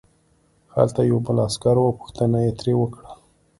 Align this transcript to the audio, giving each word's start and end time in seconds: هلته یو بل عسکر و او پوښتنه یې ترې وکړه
هلته 0.75 0.99
یو 1.11 1.17
بل 1.25 1.37
عسکر 1.47 1.75
و 1.77 1.83
او 1.87 1.97
پوښتنه 2.01 2.37
یې 2.45 2.51
ترې 2.59 2.73
وکړه 2.77 3.07